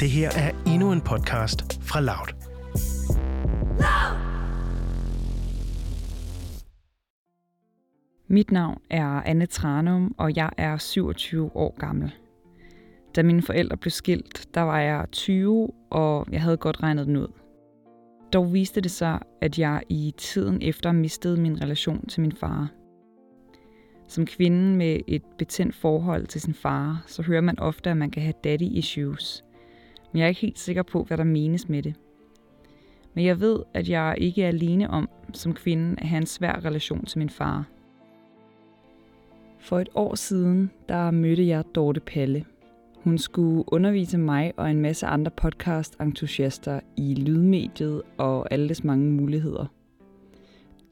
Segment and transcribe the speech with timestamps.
[0.00, 2.34] Det her er endnu en podcast fra Loud.
[8.28, 12.14] Mit navn er Anne Tranum, og jeg er 27 år gammel.
[13.16, 17.16] Da mine forældre blev skilt, der var jeg 20, og jeg havde godt regnet den
[17.16, 17.28] ud.
[18.32, 22.68] Dog viste det sig, at jeg i tiden efter mistede min relation til min far.
[24.08, 28.10] Som kvinde med et betændt forhold til sin far, så hører man ofte, at man
[28.10, 29.44] kan have daddy issues.
[30.12, 31.94] Men jeg er ikke helt sikker på, hvad der menes med det.
[33.14, 36.64] Men jeg ved, at jeg ikke er alene om, som kvinde, at have en svær
[36.64, 37.64] relation til min far.
[39.58, 42.44] For et år siden, der mødte jeg Dorte Palle.
[43.04, 49.66] Hun skulle undervise mig og en masse andre podcast-entusiaster i lydmediet og alles mange muligheder.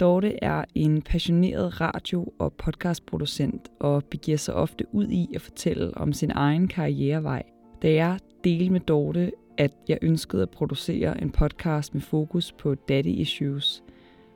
[0.00, 5.96] Dorte er en passioneret radio- og podcastproducent og begiver sig ofte ud i at fortælle
[5.96, 7.42] om sin egen karrierevej.
[7.82, 12.74] Da jeg delte med Dorte, at jeg ønskede at producere en podcast med fokus på
[12.74, 13.82] daddy issues,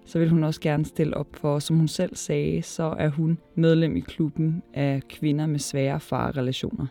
[0.04, 3.38] så vil hun også gerne stille op for, som hun selv sagde, så er hun
[3.54, 6.86] medlem i klubben af kvinder med svære farrelationer.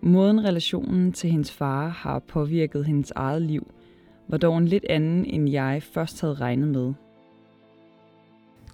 [0.00, 3.66] Måden relationen til hendes far har påvirket hendes eget liv,
[4.28, 6.92] var dog en lidt anden, end jeg først havde regnet med.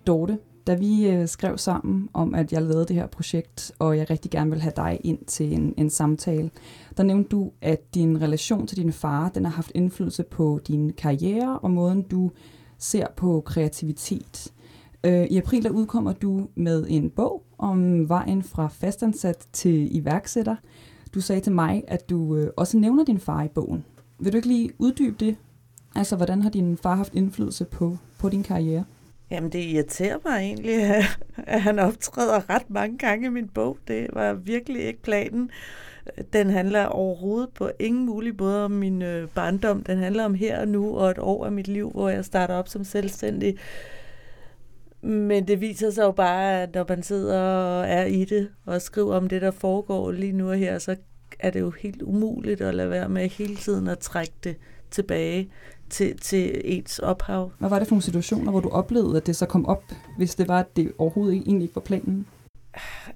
[0.06, 4.10] Dorte, da vi øh, skrev sammen om, at jeg lavede det her projekt, og jeg
[4.10, 6.50] rigtig gerne vil have dig ind til en, en samtale,
[6.96, 10.92] der nævnte du, at din relation til din far, den har haft indflydelse på din
[10.92, 12.30] karriere og måden, du
[12.78, 14.52] ser på kreativitet.
[15.04, 20.56] Øh, I april der udkommer du med en bog om vejen fra fastansat til iværksætter.
[21.14, 23.84] Du sagde til mig, at du øh, også nævner din far i bogen.
[24.18, 25.36] Vil du ikke lige uddybe det?
[25.94, 28.84] Altså, hvordan har din far haft indflydelse på, på din karriere?
[29.30, 30.74] Jamen, det irriterer mig egentlig,
[31.46, 33.78] at han optræder ret mange gange i min bog.
[33.88, 35.50] Det var virkelig ikke planen.
[36.32, 39.82] Den handler overhovedet på ingen mulig måde om min øh, barndom.
[39.82, 42.54] Den handler om her og nu og et år af mit liv, hvor jeg starter
[42.54, 43.58] op som selvstændig.
[45.02, 48.82] Men det viser sig jo bare, at når man sidder og er i det og
[48.82, 50.96] skriver om det, der foregår lige nu og her, så
[51.40, 54.56] er det jo helt umuligt at lade være med hele tiden at trække det
[54.90, 55.50] tilbage
[55.90, 57.50] til, til ens ophav.
[57.58, 59.82] Hvad var det for nogle situationer, hvor du oplevede, at det så kom op,
[60.16, 62.26] hvis det var, at det overhovedet ikke, egentlig ikke var planen?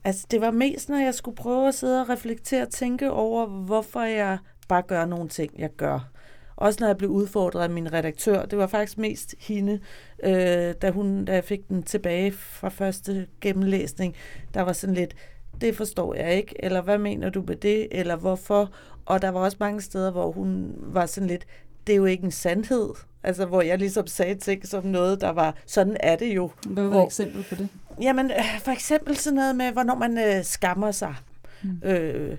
[0.04, 3.46] Altså, det var mest, når jeg skulle prøve at sidde og reflektere og tænke over,
[3.46, 6.10] hvorfor jeg bare gør nogle ting, jeg gør.
[6.56, 8.44] Også når jeg blev udfordret af min redaktør.
[8.44, 9.80] Det var faktisk mest hende,
[10.24, 14.14] øh, da, hun, da jeg fik den tilbage fra første gennemlæsning.
[14.54, 15.14] Der var sådan lidt,
[15.60, 18.70] det forstår jeg ikke, eller hvad mener du med det, eller hvorfor?
[19.06, 21.46] Og der var også mange steder, hvor hun var sådan lidt,
[21.86, 22.90] det er jo ikke en sandhed.
[23.22, 26.50] Altså, hvor jeg ligesom sagde ting som noget, der var, sådan er det jo.
[26.66, 27.68] Hvad var et eksempel på det?
[28.02, 31.14] Jamen, øh, for eksempel sådan noget med, hvornår man øh, skammer sig.
[31.62, 31.88] Mm.
[31.88, 32.36] Øh,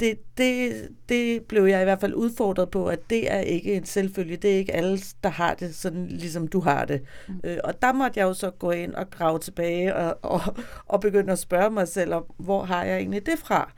[0.00, 3.84] det, det, det blev jeg i hvert fald udfordret på, at det er ikke en
[3.84, 4.36] selvfølge.
[4.36, 7.02] Det er ikke alle, der har det, sådan ligesom du har det.
[7.28, 7.40] Mm.
[7.44, 10.40] Øh, og der måtte jeg jo så gå ind og grave tilbage og, og,
[10.86, 13.72] og begynde at spørge mig selv om, hvor har jeg egentlig det fra?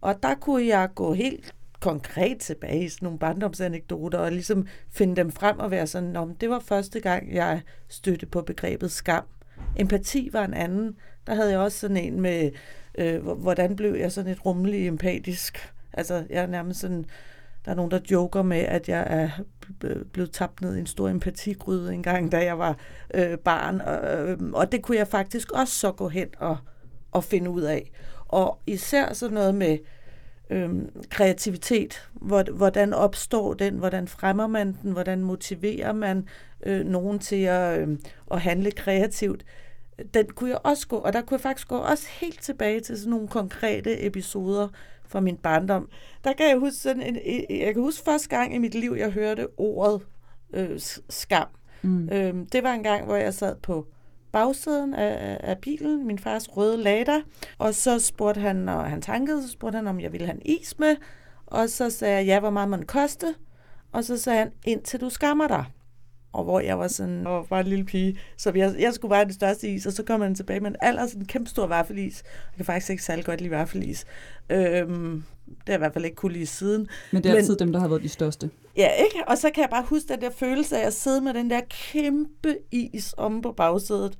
[0.00, 5.16] Og der kunne jeg gå helt konkret tilbage i sådan nogle barndomsanekdoter og ligesom finde
[5.16, 9.24] dem frem og være sådan, om det var første gang, jeg stødte på begrebet skam.
[9.76, 10.96] Empati var en anden.
[11.26, 12.50] Der havde jeg også sådan en med,
[12.98, 15.72] øh, hvordan blev jeg sådan et rummelig empatisk.
[15.92, 17.04] Altså, jeg er nærmest sådan,
[17.64, 19.30] der er nogen, der joker med, at jeg er
[19.84, 22.76] øh, blevet tabt ned i en stor empatigryde en gang, da jeg var
[23.14, 23.80] øh, barn.
[23.80, 26.56] Og, øh, og det kunne jeg faktisk også så gå hen og,
[27.12, 27.90] og finde ud af.
[28.26, 29.78] Og især sådan noget med
[30.50, 32.08] øhm, kreativitet.
[32.52, 33.74] Hvordan opstår den?
[33.74, 34.92] Hvordan fremmer man den?
[34.92, 36.28] Hvordan motiverer man
[36.66, 37.98] øh, nogen til at, øh,
[38.30, 39.44] at handle kreativt?
[40.14, 42.98] Den kunne jeg også gå, og der kunne jeg faktisk gå også helt tilbage til
[42.98, 44.68] sådan nogle konkrete episoder
[45.08, 45.88] fra min barndom.
[46.24, 47.16] Der kan jeg huske sådan en,
[47.50, 50.02] jeg kan huske første gang i mit liv, jeg hørte ordet
[50.52, 51.46] øh, skam.
[51.82, 52.08] Mm.
[52.12, 53.86] Øhm, det var en gang, hvor jeg sad på
[54.32, 57.20] bagsiden af, af bilen, min fars røde Lada,
[57.58, 60.58] og så spurgte han, og han tankede, så spurgte han, om jeg ville have en
[60.60, 60.96] is med,
[61.46, 63.34] og så sagde jeg, ja, hvor meget man koste,
[63.92, 65.64] og så sagde han, indtil du skammer dig.
[66.32, 69.18] Og hvor jeg var sådan, og var en lille pige, så jeg, jeg skulle bare
[69.18, 71.50] have det største is, og så kom han tilbage med en aller sådan en kæmpe
[71.50, 72.22] stor vaffelis.
[72.24, 74.04] Jeg kan faktisk ikke særlig godt lide vaffelis.
[74.50, 76.88] Øhm, det har jeg i hvert fald ikke kunne lide siden.
[77.12, 78.50] Men det er altid Men, dem, der har været de største.
[78.76, 79.28] Ja, ikke?
[79.28, 81.60] Og så kan jeg bare huske den der følelse af at sidde med den der
[81.92, 84.18] kæmpe is om på bagsædet,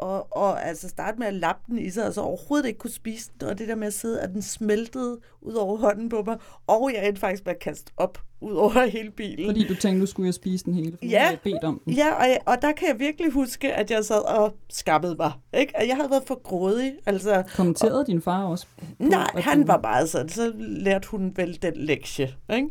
[0.00, 2.90] og, og altså starte med at lappe den i sig, og så overhovedet ikke kunne
[2.90, 6.22] spise den, og det der med at sidde, at den smeltede ud over hånden på
[6.26, 6.36] mig,
[6.66, 9.46] og jeg endte faktisk med at kaste op ud over hele bilen.
[9.46, 11.92] Fordi du tænkte, du skulle jeg spise den hele, ja, jeg bedt om den.
[11.92, 15.32] Ja, og, jeg, og der kan jeg virkelig huske, at jeg sad og skammede mig.
[15.54, 15.76] Ikke?
[15.76, 16.92] At jeg havde været for grådig.
[17.06, 18.66] Altså, Kommenterede og, din far også?
[18.78, 22.34] På, nej, han var bare sådan, så lærte hun vel den lektie.
[22.54, 22.68] Ikke?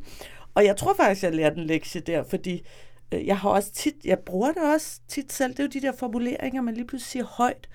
[0.56, 2.62] Og jeg tror faktisk, jeg lærte en lektie der, fordi
[3.12, 5.92] jeg har også tit, jeg bruger det også tit selv, det er jo de der
[5.92, 7.70] formuleringer, man lige pludselig siger højt,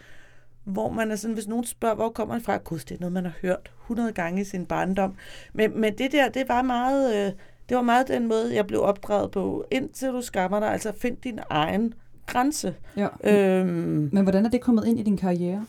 [0.65, 3.13] hvor man er sådan, hvis nogen spørger, hvor kommer man fra, gud, det er noget,
[3.13, 5.15] man har hørt 100 gange i sin barndom.
[5.53, 7.33] Men, men det der, det var meget, øh,
[7.69, 11.17] det var meget den måde, jeg blev opdraget på, indtil du skammer dig, altså find
[11.17, 11.95] din egen
[12.27, 12.75] grænse.
[12.97, 13.09] Ja.
[13.25, 15.67] Øhm, Men hvordan er det kommet ind i din karriere?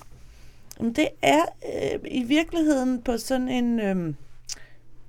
[0.79, 3.79] Det er øh, i virkeligheden på sådan en...
[3.79, 4.13] Øh,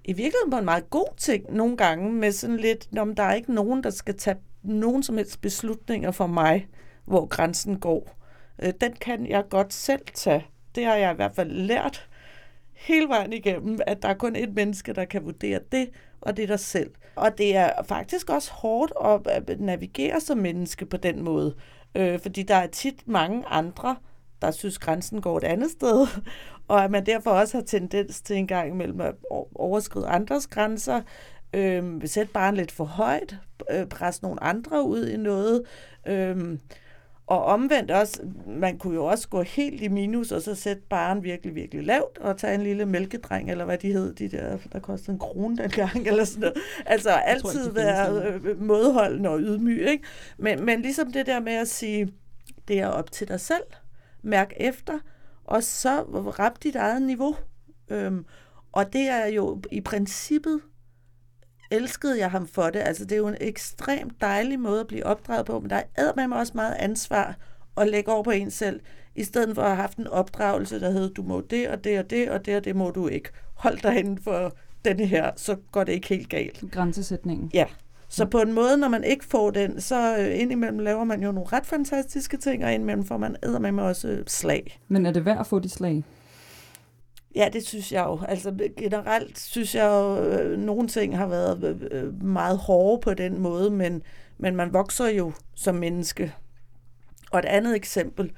[0.09, 3.35] i virkeligheden på en meget god ting nogle gange, med sådan lidt, om der er
[3.35, 6.69] ikke nogen, der skal tage nogen som helst beslutninger for mig,
[7.05, 8.17] hvor grænsen går.
[8.63, 10.47] Øh, den kan jeg godt selv tage.
[10.75, 12.09] Det har jeg i hvert fald lært
[12.73, 15.89] hele vejen igennem, at der er kun et menneske, der kan vurdere det,
[16.21, 16.91] og det er dig selv.
[17.15, 18.93] Og det er faktisk også hårdt
[19.27, 21.55] at øh, navigere som menneske på den måde,
[21.95, 23.97] øh, fordi der er tit mange andre,
[24.43, 26.07] der synes, grænsen går et andet sted,
[26.69, 29.15] og at man derfor også har tendens til en gang imellem at
[29.55, 31.03] overskride andres grænser,
[31.55, 33.37] øh, sætte bare lidt for højt,
[33.71, 35.63] øh, presse nogle andre ud i noget,
[36.07, 36.59] øh,
[37.27, 41.23] og omvendt også, man kunne jo også gå helt i minus, og så sætte barn
[41.23, 44.79] virkelig, virkelig lavt, og tage en lille mælkedreng, eller hvad de hed, de der, der
[44.79, 46.57] kostede en krone dengang, eller sådan noget.
[46.87, 50.05] Altså jeg altid tror, være øh, modholdende og ydmyg, ikke?
[50.39, 52.13] Men, men ligesom det der med at sige,
[52.69, 53.65] det er op til dig selv,
[54.27, 54.99] mærk efter,
[55.45, 56.03] og så
[56.39, 57.37] rap dit eget niveau.
[57.91, 58.25] Øhm,
[58.73, 60.61] og det er jo i princippet
[61.71, 62.79] elskede jeg ham for det.
[62.79, 66.13] Altså, det er jo en ekstremt dejlig måde at blive opdraget på, men der er
[66.17, 67.37] med mig også meget ansvar
[67.77, 68.81] at lægge over på en selv,
[69.15, 71.99] i stedet for at have haft en opdragelse, der hedder, du må det og det
[71.99, 73.29] og det, og det og det må du ikke.
[73.55, 76.65] Hold dig inden for denne her, så går det ikke helt galt.
[76.73, 77.51] Grænsesætningen.
[77.55, 77.67] Ja.
[78.09, 81.33] Så på en måde, når man ikke får den, så øh, indimellem laver man jo
[81.33, 83.37] nogle ret fantastiske ting, og indimellem får man
[83.75, 84.81] med også slag.
[84.89, 86.05] Men er det værd at få de slag?
[87.35, 88.21] Ja, det synes jeg jo.
[88.29, 93.15] Altså generelt synes jeg jo, øh, nogle ting har været øh, øh, meget hårde på
[93.15, 94.03] den måde, men,
[94.39, 96.35] men man vokser jo som menneske.
[97.31, 98.33] Og et andet eksempel,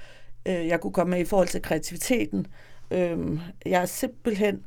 [0.47, 2.47] øh, jeg kunne komme med i forhold til kreativiteten.
[2.91, 4.65] Øh, jeg er simpelthen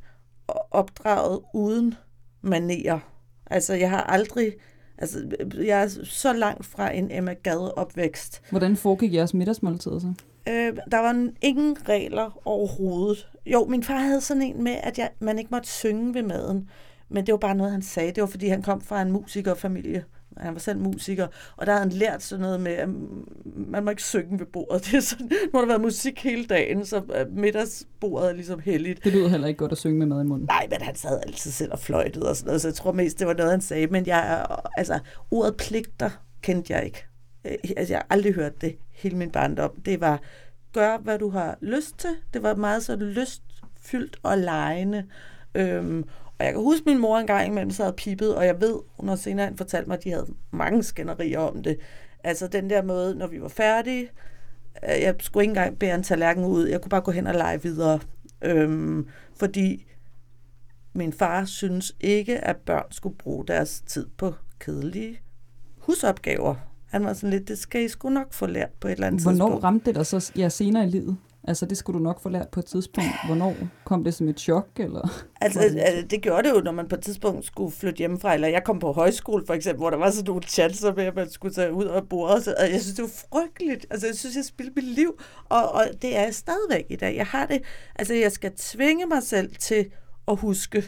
[0.72, 1.96] opdraget uden
[2.42, 3.00] manerer.
[3.46, 4.54] Altså jeg har aldrig
[5.02, 5.20] Altså,
[5.64, 8.42] jeg er så langt fra en Emma Gade opvækst.
[8.50, 10.14] Hvordan foregik jeres middagsmåltid så?
[10.50, 13.28] Øh, der var ingen regler overhovedet.
[13.46, 16.70] Jo, min far havde sådan en med, at jeg, man ikke måtte synge ved maden.
[17.10, 18.12] Men det var bare noget, han sagde.
[18.12, 20.04] Det var, fordi han kom fra en musikerfamilie.
[20.38, 22.90] Han var selv musiker, og der havde han lært sådan noget med, at
[23.56, 24.84] man må ikke synge ved bordet.
[24.86, 29.04] Det er sådan, nu har der været musik hele dagen, så middagsbordet er ligesom heldigt.
[29.04, 30.48] Det lyder heller ikke godt at synge med mad i munden.
[30.48, 33.20] Nej, men han sad altid selv og fløjtede og sådan noget, så jeg tror mest,
[33.20, 33.88] det var noget, han sagde.
[33.88, 34.46] Men jeg,
[34.78, 35.00] altså,
[35.32, 36.10] ordet pligter
[36.42, 37.06] kendte jeg ikke.
[37.46, 39.72] Øh, altså, jeg har aldrig hørt det hele min barndom.
[39.86, 40.22] Det var,
[40.74, 42.10] gør, hvad du har lyst til.
[42.34, 45.06] Det var meget så lystfyldt og lejende.
[45.56, 46.04] Øhm,
[46.42, 49.10] og jeg kan huske, min mor engang imellem sad og pippet, og jeg ved, hun
[49.10, 51.78] har senere fortalt mig, at de havde mange skænderier om det.
[52.24, 54.10] Altså den der måde, når vi var færdige,
[54.84, 57.34] øh, jeg skulle ikke engang bære en tallerken ud, jeg kunne bare gå hen og
[57.34, 58.00] lege videre.
[58.42, 59.08] Øhm,
[59.40, 59.86] fordi
[60.94, 65.20] min far synes ikke, at børn skulle bruge deres tid på kedelige
[65.78, 66.56] husopgaver.
[66.86, 69.22] Han var sådan lidt, det skal I sgu nok få lært på et eller andet
[69.22, 69.54] Hvornår tidspunkt.
[69.54, 71.18] Hvornår ramte det dig så ja, senere i livet?
[71.44, 73.10] Altså, det skulle du nok få lært på et tidspunkt.
[73.26, 74.68] Hvornår kom det som et chok?
[74.80, 75.26] Eller?
[75.42, 78.34] Altså, altså, det gjorde det jo, når man på et tidspunkt skulle flytte hjemmefra.
[78.34, 81.16] Eller jeg kom på højskole, for eksempel, hvor der var sådan nogle chancer med, at
[81.16, 82.34] man skulle tage ud og borde.
[82.34, 83.86] Og jeg synes, det var frygteligt.
[83.90, 85.20] Altså, jeg synes, jeg spildte mit liv.
[85.50, 87.16] Og, og det er jeg stadigvæk i dag.
[87.16, 87.62] Jeg har det...
[87.96, 89.86] Altså, jeg skal tvinge mig selv til
[90.28, 90.84] at huske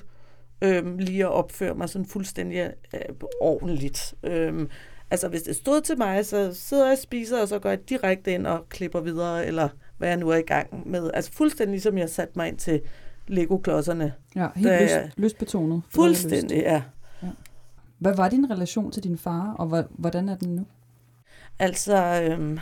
[0.62, 3.00] øhm, lige at opføre mig sådan fuldstændig øh,
[3.42, 4.13] ordentligt.
[4.24, 4.70] Øhm,
[5.12, 7.89] altså, hvis det stod til mig, så sidder jeg og spiser, og så går jeg
[7.89, 11.12] direkte ind og klipper videre, eller hvad jeg nu er i gang med.
[11.14, 12.82] Altså fuldstændig ligesom jeg satte mig ind til
[13.28, 14.14] Lego-klodserne.
[14.36, 15.82] Ja, helt da, lyst, lystbetonet.
[15.90, 16.66] Fuldstændig, lyst.
[16.66, 16.82] ja.
[17.24, 17.30] ja.
[17.98, 20.66] Hvad var din relation til din far, og hvordan er den nu?
[21.60, 22.60] Altså, øhm,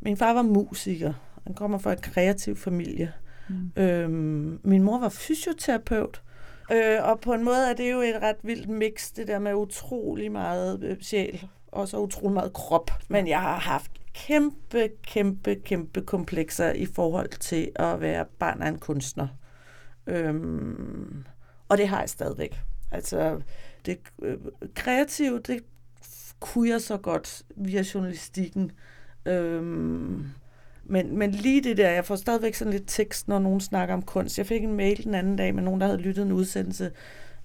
[0.00, 1.12] min far var musiker.
[1.44, 3.12] Han kommer fra en kreativ familie.
[3.48, 3.82] Mm.
[3.82, 6.22] Øhm, min mor var fysioterapeut.
[6.72, 9.54] Øh, og på en måde er det jo et ret vildt mix, det der med
[9.54, 12.90] utrolig meget øh, sjæl og så utrolig meget krop.
[13.08, 18.68] Men jeg har haft kæmpe, kæmpe, kæmpe komplekser i forhold til at være barn af
[18.68, 19.28] en kunstner.
[20.06, 21.24] Øhm,
[21.68, 22.60] og det har jeg stadigvæk.
[22.90, 23.40] Altså,
[23.86, 24.38] det øh,
[24.74, 25.64] kreative, det
[26.40, 28.72] kunne jeg så godt via journalistikken.
[29.26, 30.26] Øhm,
[30.84, 34.02] men, men lige det der, jeg får stadigvæk sådan lidt tekst, når nogen snakker om
[34.02, 34.38] kunst.
[34.38, 36.92] Jeg fik en mail den anden dag med nogen, der havde lyttet en udsendelse,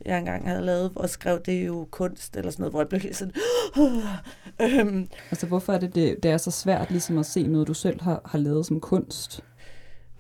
[0.06, 2.90] jeg engang havde lavet, og skrev, det er jo kunst, eller sådan noget, hvor jeg
[2.90, 3.34] blev helt sådan...
[4.62, 5.10] øhm.
[5.32, 8.02] Altså, hvorfor er det, det, det er så svært ligesom at se noget, du selv
[8.02, 9.44] har, har lavet som kunst?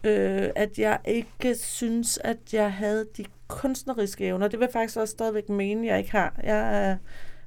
[0.05, 4.47] øh, at jeg ikke synes, at jeg havde de kunstneriske evner.
[4.47, 6.39] Det vil jeg faktisk også stadigvæk mene, jeg ikke har.
[6.43, 6.97] Jeg er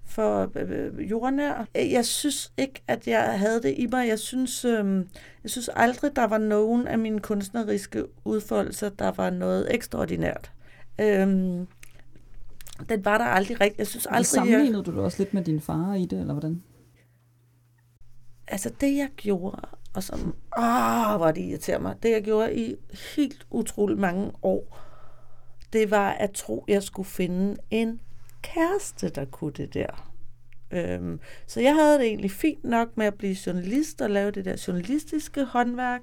[0.07, 1.67] for øh, jordnær.
[1.75, 4.09] Jeg synes ikke, at jeg havde det i mig.
[4.09, 5.05] Jeg synes, øh,
[5.43, 10.53] jeg synes aldrig, der var nogen af mine kunstneriske udfoldelser, der var noget ekstraordinært.
[11.01, 11.29] Øh,
[12.89, 13.79] den var der aldrig rigtigt.
[13.79, 14.87] Jeg synes aldrig, Sammenlignede jeg...
[14.87, 16.63] du det også lidt med din far i det, eller hvordan?
[18.49, 19.61] Altså det, jeg gjorde,
[19.95, 22.75] og som, åh, hvor det irriterer mig, det jeg gjorde i
[23.17, 24.79] helt utroligt mange år,
[25.73, 28.01] det var at tro, jeg skulle finde en
[28.43, 30.11] kæreste, der kunne det der.
[30.71, 34.45] Øhm, så jeg havde det egentlig fint nok med at blive journalist og lave det
[34.45, 36.01] der journalistiske håndværk.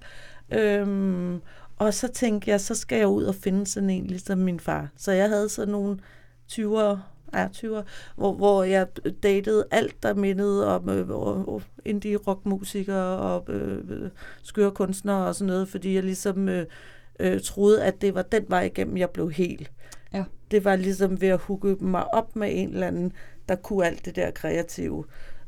[0.53, 1.41] Øhm,
[1.77, 4.89] og så tænkte jeg, så skal jeg ud og finde sådan en, ligesom min far.
[4.97, 5.99] Så jeg havde sådan nogle
[6.51, 6.97] 20'er,
[7.33, 7.83] ja, 20'er,
[8.15, 8.87] hvor, hvor jeg
[9.23, 14.09] datede alt, der mindede om øh, indie rockmusikere og øh,
[14.43, 16.65] skøre kunstnere og sådan noget, fordi jeg ligesom øh,
[17.19, 19.71] øh, troede, at det var den vej igennem, jeg blev helt.
[20.13, 20.23] Ja.
[20.51, 23.13] Det var ligesom ved at hugge mig op med en eller anden,
[23.49, 25.05] der kunne alt det der kreative.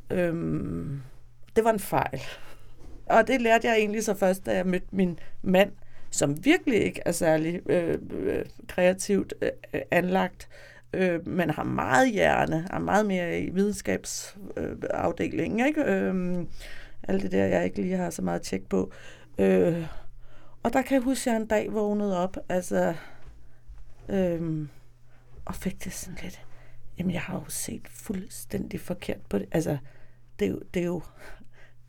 [0.09, 1.01] Øhm,
[1.55, 2.21] det var en fejl.
[3.05, 5.71] Og det lærte jeg egentlig så først, da jeg mødte min mand,
[6.11, 10.49] som virkelig ikke er særlig øh, øh, kreativt øh, anlagt,
[10.93, 15.59] øh, men har meget hjerne, har meget mere i videnskabsafdelingen.
[15.59, 15.83] Øh, ikke?
[15.83, 16.45] Øh,
[17.07, 18.91] alt det der, jeg ikke lige har så meget tjek på.
[19.37, 19.87] Øh,
[20.63, 22.93] og der kan jeg huske, at jeg en dag vågnede op, altså,
[24.09, 24.67] øh,
[25.45, 26.45] og fik det sådan lidt,
[26.97, 29.47] jamen jeg har jo set fuldstændig forkert på det.
[29.51, 29.77] Altså,
[30.39, 31.01] det er jo, det er jo,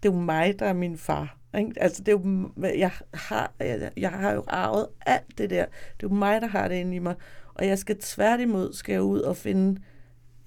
[0.03, 1.37] det er jo mig, der er min far.
[1.59, 1.73] Ikke?
[1.77, 5.65] Altså, det er jo, jeg, har, jeg, jeg har jo arvet alt det der.
[5.65, 7.15] Det er jo mig, der har det inde i mig.
[7.59, 9.81] Og jeg skal tværtimod skal jeg ud og finde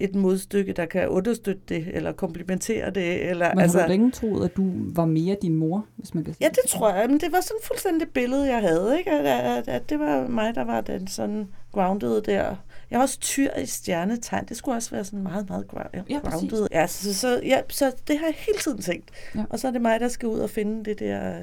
[0.02, 3.30] et modstykke, der kan understøtte det, eller komplementere det.
[3.30, 6.24] Eller, Men altså, har du længe troet, at du var mere din mor, hvis man
[6.24, 7.10] kan sige Ja, det tror jeg.
[7.10, 8.98] Men det var sådan fuldstændig billede, jeg havde.
[8.98, 9.10] Ikke?
[9.10, 12.56] At, at, at det var mig, der var den sådan grounded der.
[12.90, 14.44] Jeg har også tyr i stjernetegn.
[14.48, 16.02] Det skulle også være sådan meget, meget grounded.
[16.10, 16.66] Ja, grounded.
[16.72, 19.10] Ja, så, så, ja, så det har jeg hele tiden tænkt.
[19.34, 19.44] Ja.
[19.50, 21.34] Og så er det mig, der skal ud og finde det der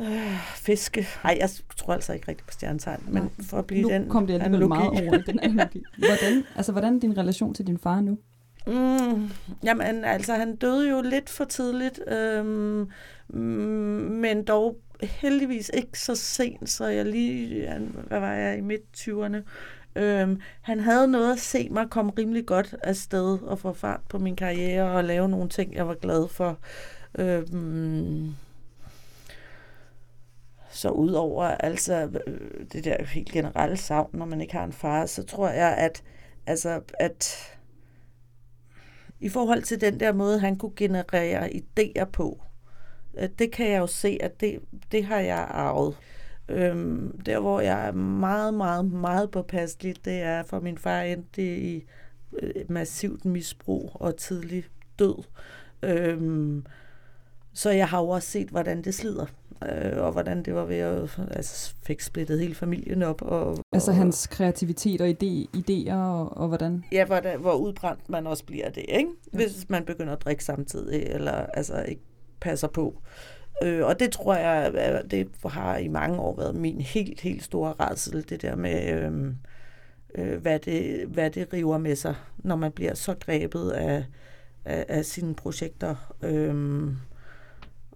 [0.00, 1.06] Øh, fiske.
[1.24, 4.26] Nej, jeg tror altså ikke rigtigt på stjernetegn, men for at blive nu den kom
[4.26, 5.82] det alligevel meget over den analogi.
[5.98, 8.18] Hvordan, altså, hvordan er din relation til din far nu?
[8.66, 9.30] Mm,
[9.64, 12.88] jamen, altså, han døde jo lidt for tidligt, øhm,
[13.28, 17.68] men dog heldigvis ikke så sent, så jeg lige,
[18.08, 19.36] hvad var jeg, i midt-20'erne.
[19.96, 24.18] Øhm, han havde noget at se mig komme rimelig godt afsted og få fart på
[24.18, 26.58] min karriere og lave nogle ting, jeg var glad for.
[27.18, 28.34] Øhm,
[30.78, 35.06] så udover altså øh, det der helt generelle savn, når man ikke har en far,
[35.06, 36.02] så tror jeg, at,
[36.46, 37.36] altså, at
[39.20, 42.40] i forhold til den der måde, han kunne generere idéer på,
[43.38, 44.60] det kan jeg jo se, at det,
[44.92, 45.96] det har jeg arvet.
[46.48, 51.58] Øhm, der, hvor jeg er meget, meget, meget påpasselig, det er for min far endte
[51.58, 51.84] i
[52.42, 54.64] øh, massivt misbrug og tidlig
[54.98, 55.24] død.
[55.82, 56.66] Øhm,
[57.52, 59.26] så jeg har jo også set, hvordan det slider
[59.62, 63.22] øh, og hvordan det var ved at altså, fik splittet hele familien op.
[63.22, 66.84] Og, altså hans kreativitet og ide, idéer, og, og hvordan?
[66.92, 69.10] Ja, hvor, der, hvor udbrændt man også bliver det, ikke?
[69.32, 72.02] Hvis man begynder at drikke samtidig, eller altså ikke
[72.40, 73.02] passer på.
[73.62, 74.72] Øh, og det tror jeg,
[75.10, 79.34] det har i mange år været min helt, helt store redsel, det der med, øh,
[80.14, 84.04] øh, hvad, det, hvad det river med sig, når man bliver så grebet af,
[84.64, 86.14] af, af sine projekter.
[86.22, 86.88] Øh,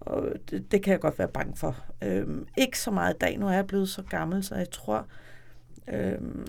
[0.05, 1.77] og det, det kan jeg godt være bange for.
[2.03, 5.07] Øhm, ikke så meget i dag, nu er jeg blevet så gammel, så jeg tror...
[5.87, 6.47] Øhm,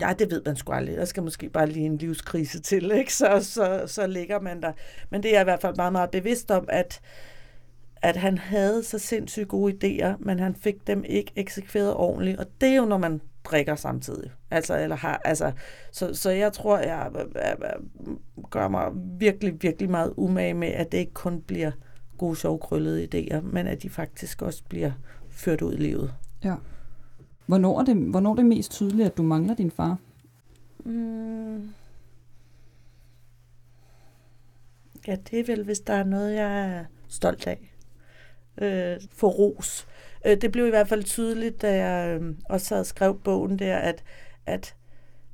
[0.00, 0.96] ja, det ved man sgu aldrig.
[0.96, 3.14] Der skal måske bare lige en livskrise til, ikke?
[3.14, 4.72] Så, så, så ligger man der.
[5.10, 7.00] Men det er jeg i hvert fald meget, meget bevidst om, at,
[7.96, 12.38] at han havde så sindssygt gode idéer, men han fik dem ikke eksekveret ordentligt.
[12.38, 14.30] Og det er jo, når man drikker samtidig.
[14.50, 15.52] Altså, eller har, altså,
[15.92, 17.74] så, så jeg tror, jeg, jeg, jeg
[18.50, 21.70] gør mig virkelig, virkelig meget umage med, at det ikke kun bliver
[22.20, 24.92] gode, sjove, krøllede idéer, men at de faktisk også bliver
[25.28, 26.14] ført ud i livet.
[26.44, 26.54] Ja.
[27.46, 29.98] Hvornår er det, hvornår er det mest tydeligt, at du mangler din far?
[30.84, 31.70] Mm.
[35.06, 37.74] Ja, det er vel, hvis der er noget, jeg er stolt af.
[38.62, 39.86] Øh, for ros.
[40.26, 43.76] Øh, det blev i hvert fald tydeligt, da jeg øh, også havde skrevet bogen der,
[43.76, 44.04] at,
[44.46, 44.74] at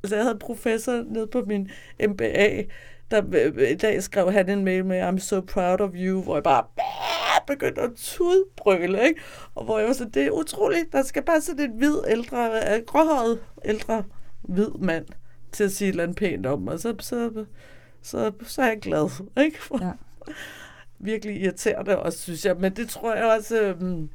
[0.02, 1.70] altså, jeg havde professor nede på min
[2.08, 2.62] MBA,
[3.10, 6.36] der øh, i dag skrev han en mail med, I'm so proud of you, hvor
[6.36, 6.64] jeg bare
[7.46, 9.20] begyndte at tudbrøle, ikke?
[9.54, 12.50] Og hvor jeg var så, det er utroligt, der skal bare sådan en hvid, ældre,
[12.74, 14.04] øh, gråhåret, ældre,
[14.42, 15.06] hvid mand
[15.52, 17.44] til at sige et eller andet pænt om, og så, så,
[18.02, 19.10] så, så er jeg glad,
[19.44, 19.62] ikke?
[19.62, 19.92] For, ja.
[20.98, 24.08] Virkelig irriterende også, synes jeg, men det tror jeg også, øhm,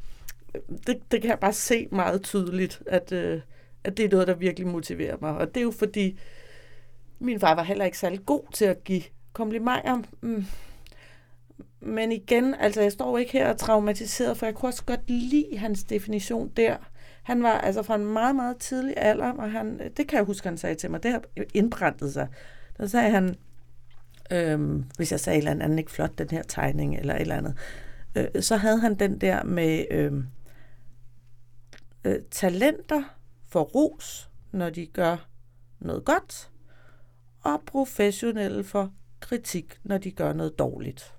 [0.87, 3.41] det, det kan jeg bare se meget tydeligt, at, øh,
[3.83, 5.31] at det er noget, der virkelig motiverer mig.
[5.31, 6.19] Og det er jo fordi,
[7.21, 10.01] min far var heller ikke særlig god til at give komplimenter.
[10.21, 10.45] Mm.
[11.79, 15.57] Men igen, altså jeg står ikke her og traumatiseret, for jeg kunne også godt lide
[15.57, 16.77] hans definition der.
[17.23, 20.47] Han var altså fra en meget, meget tidlig alder, og han, det kan jeg huske,
[20.47, 21.21] han sagde til mig, det har
[21.53, 22.27] indbrændt sig.
[22.77, 23.35] Der sagde han,
[24.31, 27.37] øhm, hvis jeg sagde et eller andet, ikke flot, den her tegning, eller et eller
[27.37, 27.57] andet,
[28.15, 30.13] øh, så havde han den der med øh,
[32.03, 33.03] øh, talenter
[33.47, 35.27] for ros, når de gør
[35.79, 36.50] noget godt,
[37.43, 41.13] og professionelle for kritik, når de gør noget dårligt.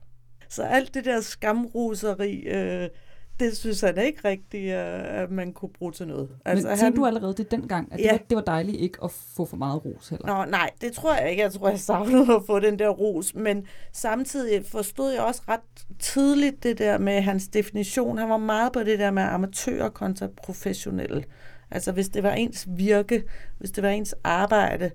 [0.48, 2.88] Så alt det der skamroseri, øh,
[3.40, 6.28] det synes han ikke rigtigt, at man kunne bruge til noget.
[6.44, 8.04] Altså, Men tænkte han, du allerede det dengang, at ja.
[8.04, 10.26] det, var, det var dejligt ikke at få for meget ros heller?
[10.26, 11.42] Nå, nej, det tror jeg ikke.
[11.42, 13.34] Jeg tror, jeg savnede at få den der ros.
[13.34, 18.18] Men samtidig forstod jeg også ret tidligt det der med hans definition.
[18.18, 21.24] Han var meget på det der med amatører kontra professionelle.
[21.70, 23.24] Altså hvis det var ens virke,
[23.58, 24.90] hvis det var ens arbejde,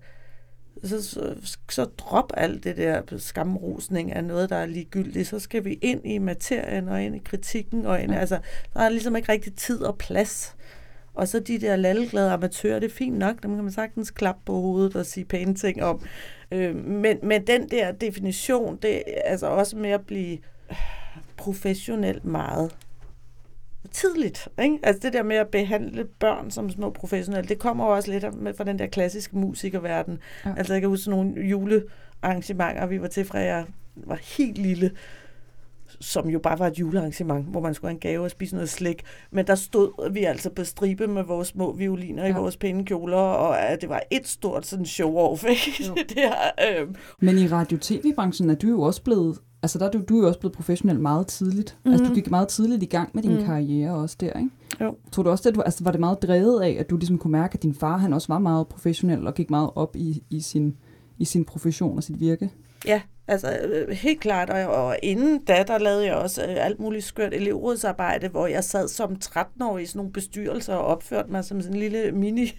[0.83, 1.35] så, så,
[1.69, 5.27] så drop alt det der skamrosning af noget, der er ligegyldigt.
[5.27, 7.85] Så skal vi ind i materien og ind i kritikken.
[7.85, 8.19] Og ind, ja.
[8.19, 8.39] altså,
[8.73, 10.55] der er ligesom ikke rigtig tid og plads.
[11.13, 14.41] Og så de der lalleglade amatører, det er fint nok, dem kan man sagtens klappe
[14.45, 16.01] på hovedet og sige pæne ting om.
[16.51, 20.37] Øh, men, men den der definition, det er altså også med at blive
[21.37, 22.71] professionelt meget
[23.91, 24.49] tidligt.
[24.63, 24.79] Ikke?
[24.83, 28.41] Altså det der med at behandle børn som små professionelle, det kommer jo også lidt
[28.41, 30.19] med fra den der klassiske musikerverden.
[30.45, 30.53] Ja.
[30.57, 33.65] Altså jeg kan huske nogle julearrangementer, vi var til fra jeg
[33.95, 34.91] var helt lille,
[35.99, 38.69] som jo bare var et julearrangement, hvor man skulle have en gave og spise noget
[38.69, 39.03] slik.
[39.31, 42.29] Men der stod vi altså på stribe med vores små violiner ja.
[42.29, 45.49] i vores pæne kjoler, og uh, det var et stort sådan show-off.
[45.49, 45.91] Ikke?
[46.09, 46.87] det her, øh.
[47.19, 50.27] Men i radio-tv-branchen er du jo også blevet altså der er du, du er jo
[50.27, 51.77] også blevet professionel meget tidligt.
[51.85, 51.91] Mm.
[51.91, 52.15] Altså du mhm.
[52.15, 53.45] gik meget tidligt i gang med din mm.
[53.45, 54.49] karriere også der, ikke?
[54.81, 54.97] Jo.
[55.11, 57.31] Tror du også, at du, altså, var det meget drevet af, at du ligesom kunne
[57.31, 60.41] mærke, at din far han også var meget professionel og gik meget op i, i,
[60.41, 60.77] sin,
[61.17, 62.51] i sin profession og sit virke?
[62.85, 64.49] Ja, altså øh, helt klart.
[64.49, 68.63] Og, og inden da, der lavede jeg også øh, alt muligt skørt elevrådsarbejde, hvor jeg
[68.63, 72.51] sad som 13-årig i sådan nogle bestyrelser og opførte mig som sådan en lille mini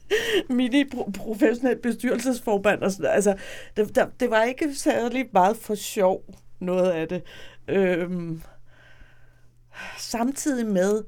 [0.50, 2.82] mini-professionel bestyrelsesforband.
[2.82, 3.10] Og sådan.
[3.10, 3.34] Altså,
[3.76, 6.22] det, der, det var ikke særlig meget for sjov,
[6.62, 7.22] noget af det.
[7.68, 8.42] Øhm,
[9.98, 11.02] samtidig med,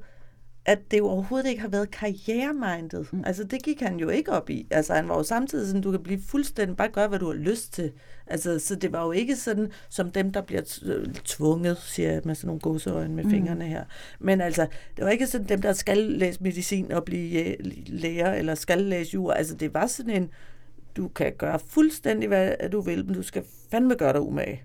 [0.65, 3.13] at det jo overhovedet ikke har været karrieremindet.
[3.13, 3.23] Mm.
[3.25, 4.67] Altså, det gik han jo ikke op i.
[4.71, 7.33] Altså, han var jo samtidig sådan, du kan blive fuldstændig, bare gøre, hvad du har
[7.33, 7.91] lyst til.
[8.27, 10.61] Altså, så det var jo ikke sådan, som dem, der bliver
[11.25, 13.29] tvunget, siger jeg med sådan nogle gåseøjne med mm.
[13.29, 13.83] fingrene her.
[14.19, 18.55] Men altså, det var ikke sådan dem, der skal læse medicin og blive læger, eller
[18.55, 19.33] skal læse jur.
[19.33, 20.29] Altså, det var sådan en,
[20.97, 24.63] du kan gøre fuldstændig, hvad du vil, men du skal fandme gøre dig umage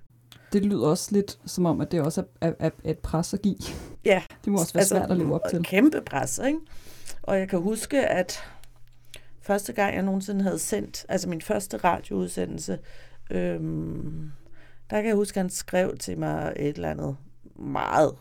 [0.52, 3.42] det lyder også lidt som om, at det også er, er, er et pres at
[3.42, 3.56] give.
[4.04, 4.22] Ja.
[4.44, 5.62] Det må også være altså, svært at leve op til.
[5.62, 6.58] Kæmpe pres, ikke?
[7.22, 8.38] Og jeg kan huske, at
[9.42, 12.78] første gang, jeg nogensinde havde sendt, altså min første radioudsendelse,
[13.30, 14.30] øhm,
[14.90, 17.16] der kan jeg huske, at han skrev til mig et eller andet
[17.56, 18.14] meget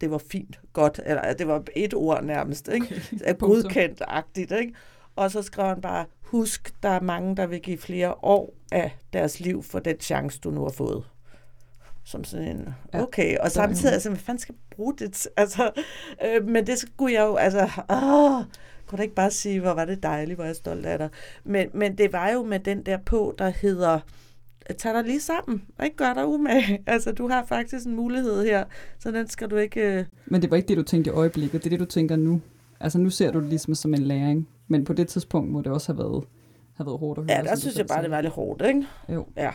[0.00, 2.86] det var fint, godt, eller det var et ord nærmest, ikke?
[2.86, 3.34] Okay.
[3.48, 4.74] Godkendt-agtigt, ikke?
[5.16, 8.98] Og så skrev han bare, husk, der er mange, der vil give flere år af
[9.12, 11.04] deres liv for den chance, du nu har fået
[12.10, 15.70] som sådan en, okay, og samtidig, altså, hvad fanden skal jeg bruge det Altså,
[16.24, 18.44] øh, men det skulle jeg jo, altså, åh,
[18.86, 21.08] kunne da ikke bare sige, hvor var det dejligt, hvor jeg er stolt af dig.
[21.44, 24.00] Men, men det var jo med den der på, der hedder,
[24.78, 26.82] tag dig lige sammen, og ikke gør dig umage.
[26.86, 28.64] Altså, du har faktisk en mulighed her,
[28.98, 29.80] så den skal du ikke...
[29.80, 30.04] Øh...
[30.26, 32.40] Men det var ikke det, du tænkte i øjeblikket, det er det, du tænker nu.
[32.80, 35.72] Altså, nu ser du det ligesom som en læring, men på det tidspunkt må det
[35.72, 36.24] også have været,
[36.76, 37.36] have været hårdt at høre.
[37.36, 38.86] Ja, der synes jeg bare, det var lidt hårdt, ikke?
[39.08, 39.26] Jo.
[39.36, 39.50] Ja.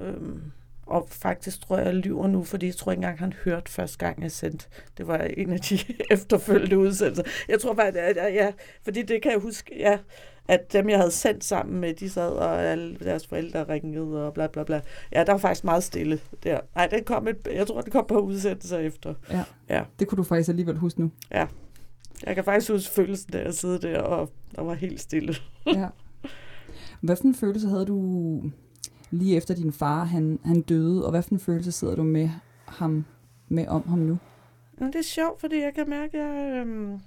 [0.00, 0.42] Øhm.
[0.86, 3.98] Og faktisk tror jeg, jeg lyver nu, fordi jeg tror ikke engang, han hørte første
[3.98, 4.66] gang, jeg sendte.
[4.98, 5.78] Det var en af de
[6.10, 7.24] efterfølgende udsendelser.
[7.48, 9.98] Jeg tror bare, at ja, ja, fordi det kan jeg huske, ja,
[10.48, 14.34] at dem, jeg havde sendt sammen med, de sad, og alle deres forældre ringede, og
[14.34, 14.80] bla bla bla.
[15.12, 16.60] Ja, der var faktisk meget stille der.
[16.74, 19.14] Nej, det kom et, jeg tror, det kom på udsendelser efter.
[19.30, 21.10] Ja, ja, det kunne du faktisk alligevel huske nu.
[21.30, 21.46] Ja,
[22.26, 25.34] jeg kan faktisk huske følelsen, der jeg sidde der, og der var helt stille.
[25.66, 25.88] ja.
[27.00, 28.42] Hvad for en følelse havde du
[29.12, 32.30] lige efter din far han, han døde, og hvad for en følelse sidder du med
[32.66, 33.04] ham
[33.48, 34.18] med om ham nu?
[34.78, 37.00] Det er sjovt, fordi jeg kan mærke, at jeg øhm,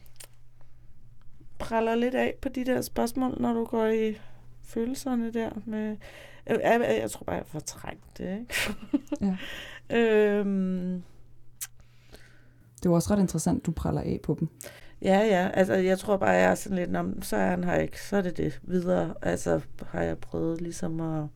[1.59, 4.17] praller lidt af på de der spørgsmål, når du går i
[4.63, 5.49] følelserne der.
[5.65, 5.97] Med,
[6.45, 8.39] jeg, jeg, jeg tror bare, jeg fortrængt det.
[8.39, 8.75] Ikke?
[9.21, 9.37] ja.
[9.97, 11.03] øhm,
[12.83, 14.47] det var også ret interessant, du praller af på dem.
[15.01, 15.49] Ja, ja.
[15.53, 18.01] Altså, jeg tror bare, jeg er sådan lidt, om, så er han her ikke.
[18.01, 19.13] Så er det det videre.
[19.21, 21.27] Altså, har jeg prøvet ligesom at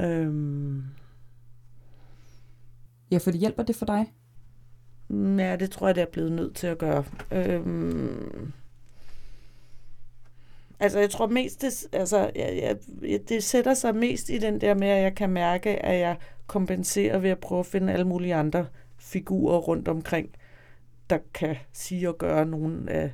[0.00, 0.84] Øhm.
[3.10, 4.12] Ja, for det hjælper det for dig?
[5.10, 7.04] Ja, det tror jeg, det er blevet nødt til at gøre.
[7.30, 8.52] Øhm,
[10.80, 14.74] altså, jeg tror mest, det, altså, jeg, jeg, det sætter sig mest i den der
[14.74, 18.34] med, at jeg kan mærke, at jeg kompenserer ved at prøve at finde alle mulige
[18.34, 18.66] andre
[18.98, 20.30] figurer rundt omkring,
[21.10, 23.12] der kan sige og gøre nogle af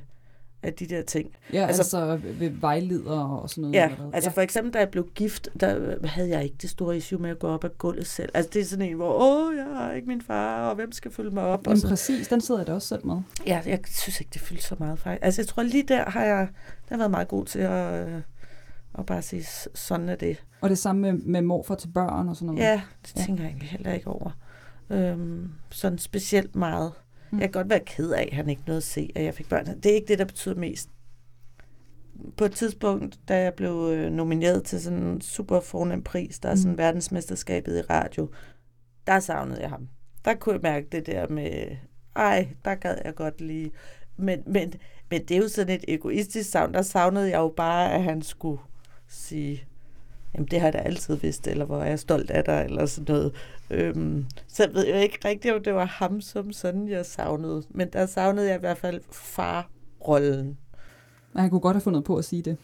[0.63, 1.31] af de der ting.
[1.53, 3.75] Ja, altså, altså ved vejledere og sådan noget.
[3.75, 4.33] Ja, eller altså ja.
[4.33, 7.39] for eksempel, da jeg blev gift, der havde jeg ikke det store issue med at
[7.39, 8.29] gå op ad gulvet selv.
[8.33, 11.11] Altså det er sådan en, hvor, åh, jeg har ikke min far, og hvem skal
[11.11, 11.67] følge mig op?
[11.67, 13.17] Jamen præcis, den sidder jeg da også selv med.
[13.47, 15.25] Ja, jeg synes ikke, det fylder så meget faktisk.
[15.25, 16.47] Altså jeg tror lige der har jeg,
[16.89, 18.07] der har været meget god til at,
[18.97, 19.45] at bare sige,
[19.75, 20.43] sådan er det.
[20.61, 22.59] Og det samme med, med morfar til børn og sådan noget?
[22.59, 23.25] Ja, det ja.
[23.25, 24.31] tænker jeg egentlig heller ikke over.
[24.89, 26.91] Øhm, sådan specielt meget.
[27.31, 27.39] Mm.
[27.39, 29.49] Jeg kan godt være ked af, at han ikke nåede at se, at jeg fik
[29.49, 29.65] børn.
[29.65, 30.89] Det er ikke det, der betyder mest.
[32.37, 36.49] På et tidspunkt, da jeg blev øh, nomineret til sådan en super fornem pris, der
[36.49, 36.77] er sådan mm.
[36.77, 38.29] verdensmesterskabet i radio,
[39.07, 39.87] der savnede jeg ham.
[40.25, 41.75] Der kunne jeg mærke det der med,
[42.15, 43.71] ej, der gad jeg godt lige.
[44.17, 44.73] Men, men,
[45.09, 46.73] men det er jo sådan et egoistisk savn.
[46.73, 48.61] Der savnede jeg jo bare, at han skulle
[49.07, 49.68] sige,
[50.33, 52.85] jamen det har jeg da altid vidst, eller hvor er jeg stolt af dig, eller
[52.85, 53.33] sådan noget.
[53.69, 57.63] Øhm, så jeg ved jo ikke rigtigt, om det var ham som sådan, jeg savnede.
[57.69, 60.57] Men der savnede jeg i hvert fald farrollen.
[61.33, 62.57] Men han kunne godt have fundet på at sige det.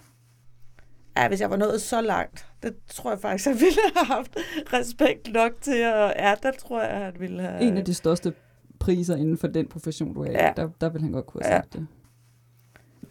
[1.18, 4.38] Ja, hvis jeg var nået så langt, det tror jeg faktisk, jeg ville have haft
[4.74, 6.14] respekt nok til at...
[6.18, 7.62] Ja, der tror jeg, han ville have...
[7.62, 8.34] En af de største
[8.80, 10.54] priser inden for den profession, du er ja.
[10.56, 11.62] der, der vil han godt kunne have ja.
[11.62, 11.88] sagt det.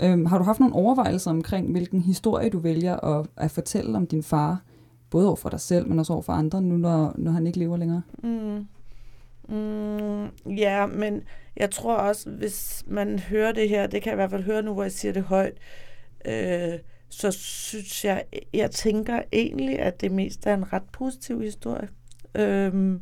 [0.00, 4.07] Øhm, har du haft nogle overvejelser omkring, hvilken historie du vælger at, at fortælle om
[4.07, 4.62] din far?
[5.11, 7.59] Både over for dig selv, men også over for andre, nu når, når han ikke
[7.59, 8.02] lever længere?
[8.22, 8.66] Mm.
[9.48, 11.22] Mm, ja, men
[11.57, 14.62] jeg tror også, hvis man hører det her, det kan jeg i hvert fald høre
[14.62, 15.59] nu, hvor jeg siger det højt,
[16.24, 16.78] øh,
[17.09, 21.88] så synes jeg, jeg tænker egentlig, at det mest er en ret positiv historie.
[22.35, 23.00] Øh,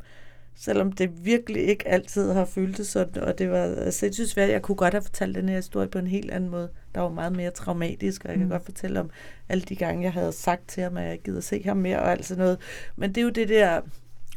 [0.54, 4.50] selvom det virkelig ikke altid har føltes sådan, og det var sindssygt svært.
[4.50, 7.08] Jeg kunne godt have fortalt den her historie på en helt anden måde, der var
[7.08, 8.50] meget mere traumatisk, og jeg kan mm.
[8.50, 9.10] godt fortælle om
[9.48, 12.10] alle de gange, jeg havde sagt til ham, at jeg gider se ham mere, og
[12.10, 12.58] alt sådan noget.
[12.96, 13.80] Men det er jo det der,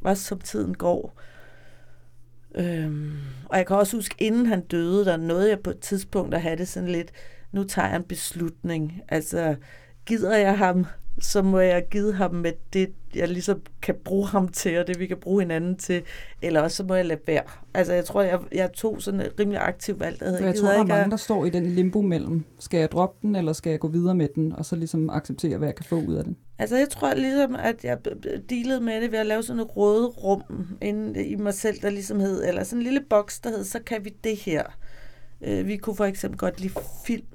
[0.02, 1.22] også som tiden går.
[2.56, 6.34] Øhm, og jeg kan også huske, inden han døde, der nåede jeg på et tidspunkt
[6.34, 7.12] at have det sådan lidt,
[7.52, 9.02] nu tager jeg en beslutning.
[9.10, 9.56] Altså,
[10.06, 10.86] gider jeg ham
[11.20, 15.00] så må jeg give ham med det, jeg ligesom kan bruge ham til, og det
[15.00, 16.02] vi kan bruge hinanden til,
[16.42, 17.44] eller også så må jeg lade være.
[17.74, 20.20] Altså jeg tror, jeg, jeg tog sådan et rimelig aktivt valg.
[20.20, 22.92] Der jeg, jeg tror, der er mange, der står i den limbo mellem, skal jeg
[22.92, 25.76] droppe den, eller skal jeg gå videre med den, og så ligesom acceptere, hvad jeg
[25.76, 26.38] kan få ud af den?
[26.60, 27.98] Altså jeg tror ligesom, at jeg
[28.50, 30.42] dealede med det ved at lave sådan et røde rum
[30.82, 33.80] inde i mig selv, der ligesom hed, eller sådan en lille boks, der hed, så
[33.86, 34.64] kan vi det her.
[35.42, 36.74] Øh, vi kunne for eksempel godt lide
[37.06, 37.26] film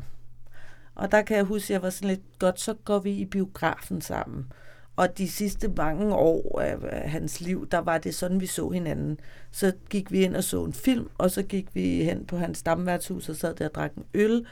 [1.00, 3.24] og der kan jeg huske, at jeg var sådan lidt, godt, så går vi i
[3.24, 4.52] biografen sammen.
[4.96, 9.20] Og de sidste mange år af hans liv, der var det sådan, vi så hinanden.
[9.50, 12.58] Så gik vi ind og så en film, og så gik vi hen på hans
[12.58, 14.46] stamværtshus og sad der og drak en øl.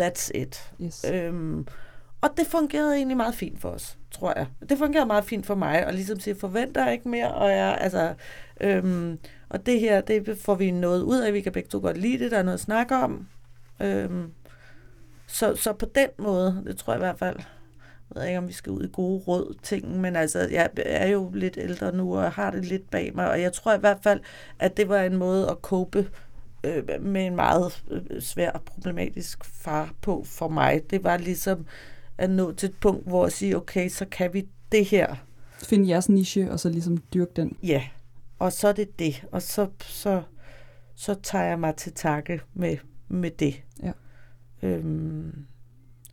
[0.00, 0.72] That's it.
[0.82, 1.04] Yes.
[1.12, 1.66] Øhm,
[2.20, 4.46] og det fungerede egentlig meget fint for os, tror jeg.
[4.68, 8.14] Det fungerede meget fint for mig, og ligesom sige, forventer ikke mere, og jeg, altså,
[8.60, 11.96] øhm, og det her, det får vi noget ud af, vi kan begge to godt
[11.96, 13.28] lide det, der er noget at snakke om.
[13.80, 14.32] Øhm,
[15.30, 17.36] så, så på den måde, det tror jeg i hvert fald,
[18.14, 21.06] jeg ved ikke, om vi skal ud i gode råd ting, men altså, jeg er
[21.06, 23.98] jo lidt ældre nu, og har det lidt bag mig, og jeg tror i hvert
[24.02, 24.20] fald,
[24.58, 26.08] at det var en måde at cope
[26.64, 30.82] øh, med en meget øh, svær og problematisk far på for mig.
[30.90, 31.66] Det var ligesom
[32.18, 35.14] at nå til et punkt, hvor jeg siger, okay, så kan vi det her.
[35.64, 37.56] Finde jeres niche, og så ligesom dyrke den.
[37.62, 37.82] Ja,
[38.38, 40.22] og så er det det, og så, så,
[40.94, 42.76] så tager jeg mig til takke med,
[43.08, 43.62] med det.
[43.82, 43.92] Ja.
[44.62, 45.46] Øhm,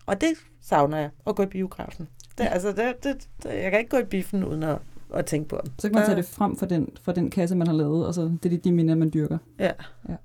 [0.05, 0.29] og det
[0.61, 2.07] savner jeg, at gå i biografen.
[2.37, 4.79] Det, altså, det, det, det, jeg kan ikke gå i biffen uden at,
[5.13, 5.71] at tænke på dem.
[5.79, 8.13] Så kan man tage det frem for den, for den kasse, man har lavet, og
[8.13, 9.37] så det er de minder, man dyrker.
[9.59, 9.71] Ja.
[10.09, 10.15] ja.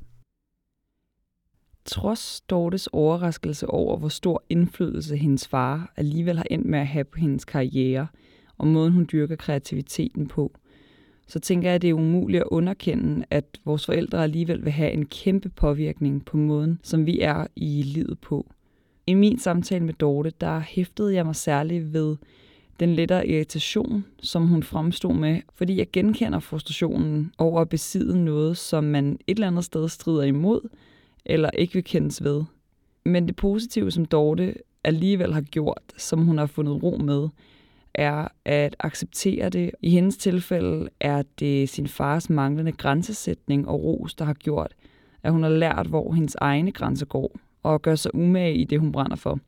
[1.85, 7.05] Trods Dortes overraskelse over, hvor stor indflydelse hendes far alligevel har endt med at have
[7.05, 8.07] på hendes karriere,
[8.59, 10.53] og måden hun dyrker kreativiteten på,
[11.27, 14.91] så tænker jeg, at det er umuligt at underkende, at vores forældre alligevel vil have
[14.91, 18.51] en kæmpe påvirkning på måden, som vi er i livet på.
[19.07, 22.17] I min samtale med Dorte, der hæftede jeg mig særligt ved
[22.81, 28.57] den lettere irritation, som hun fremstod med, fordi jeg genkender frustrationen over at besidde noget,
[28.57, 30.69] som man et eller andet sted strider imod,
[31.25, 32.45] eller ikke vil kendes ved.
[33.05, 34.55] Men det positive, som Dorte
[34.85, 37.29] alligevel har gjort, som hun har fundet ro med,
[37.95, 39.71] er at acceptere det.
[39.81, 44.75] I hendes tilfælde er det sin fars manglende grænsesætning og ros, der har gjort,
[45.23, 48.81] at hun har lært, hvor hendes egne grænser går, og gør sig umage i det,
[48.81, 49.41] hun brænder for.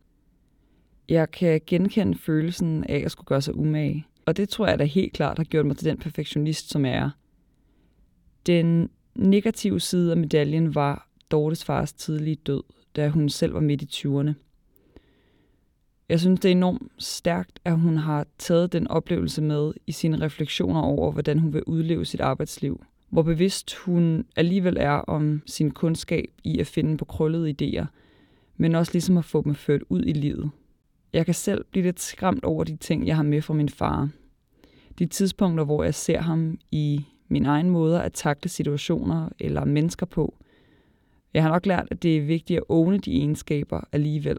[1.09, 4.85] Jeg kan genkende følelsen af at skulle gøre sig umage, og det tror jeg da
[4.85, 7.11] helt klart har gjort mig til den perfektionist, som jeg er.
[8.47, 12.63] Den negative side af medaljen var Dortes fars tidlige død,
[12.97, 14.33] da hun selv var midt i 20'erne.
[16.09, 20.21] Jeg synes, det er enormt stærkt, at hun har taget den oplevelse med i sine
[20.21, 22.85] refleksioner over, hvordan hun vil udleve sit arbejdsliv.
[23.11, 27.87] Hvor bevidst hun alligevel er om sin kundskab i at finde på krøllede idéer,
[28.57, 30.51] men også ligesom at få dem ført ud i livet.
[31.13, 34.09] Jeg kan selv blive lidt skræmt over de ting, jeg har med fra min far.
[34.99, 40.07] De tidspunkter, hvor jeg ser ham i min egen måde at takle situationer eller mennesker
[40.07, 40.35] på.
[41.35, 44.39] Jeg har nok lært, at det er vigtigt at åbne de egenskaber alligevel.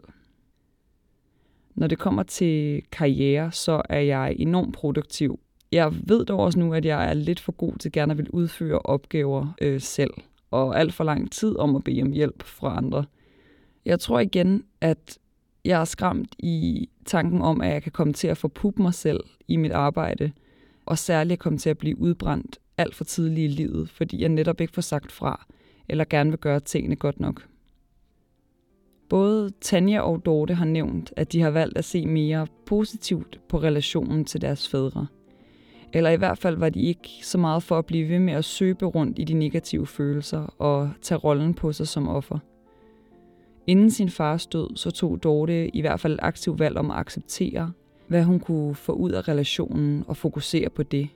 [1.76, 5.40] Når det kommer til karriere, så er jeg enormt produktiv.
[5.72, 8.30] Jeg ved dog også nu, at jeg er lidt for god til gerne at vil
[8.30, 10.10] udføre opgaver øh, selv,
[10.50, 13.04] og alt for lang tid om at bede om hjælp fra andre.
[13.84, 15.18] Jeg tror igen, at
[15.64, 19.20] jeg er skræmt i tanken om, at jeg kan komme til at forpuppe mig selv
[19.48, 20.32] i mit arbejde,
[20.86, 24.60] og særligt komme til at blive udbrændt alt for tidligt i livet, fordi jeg netop
[24.60, 25.46] ikke får sagt fra,
[25.88, 27.42] eller gerne vil gøre tingene godt nok.
[29.08, 33.58] Både Tanja og Dorte har nævnt, at de har valgt at se mere positivt på
[33.58, 35.06] relationen til deres fædre.
[35.92, 38.44] Eller i hvert fald var de ikke så meget for at blive ved med at
[38.44, 42.38] søbe rundt i de negative følelser og tage rollen på sig som offer.
[43.66, 46.96] Inden sin fars død, så tog Dorte i hvert fald et aktivt valg om at
[46.96, 47.72] acceptere,
[48.08, 51.08] hvad hun kunne få ud af relationen og fokusere på det.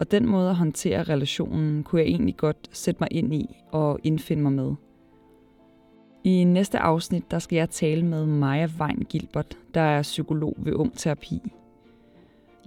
[0.00, 3.98] Og den måde at håndtere relationen kunne jeg egentlig godt sætte mig ind i og
[4.04, 4.74] indfinde mig med.
[6.24, 10.72] I næste afsnit, der skal jeg tale med Maja Wein Gilbert, der er psykolog ved
[10.72, 11.40] Ung Terapi.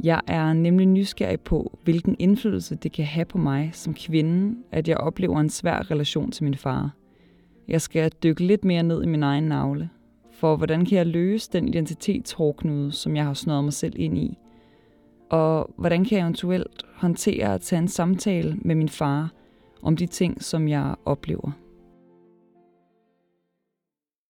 [0.04, 4.88] Jeg er nemlig nysgerrig på, hvilken indflydelse det kan have på mig som kvinde, at
[4.88, 6.92] jeg oplever en svær relation til min far.
[7.68, 9.90] Jeg skal dykke lidt mere ned i min egen navle,
[10.32, 14.38] for hvordan kan jeg løse den identitetshårknude, som jeg har snøret mig selv ind i?
[15.30, 19.32] Og hvordan kan jeg eventuelt håndtere at tage en samtale med min far
[19.82, 21.52] om de ting, som jeg oplever?